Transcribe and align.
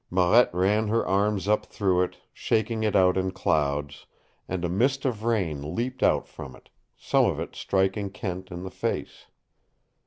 Marette 0.09 0.51
ran 0.51 0.87
her 0.87 1.05
arms 1.05 1.47
up 1.47 1.67
through 1.67 2.01
it, 2.01 2.17
shaking 2.33 2.81
it 2.81 2.95
out 2.95 3.17
in 3.17 3.29
clouds, 3.29 4.07
and 4.49 4.65
a 4.65 4.67
mist 4.67 5.05
of 5.05 5.23
rain 5.23 5.75
leaped 5.75 6.01
out 6.01 6.27
from 6.27 6.55
it, 6.55 6.69
some 6.97 7.25
of 7.25 7.39
it 7.39 7.55
striking 7.55 8.09
Kent 8.09 8.49
in 8.49 8.63
the 8.63 8.71
face. 8.71 9.27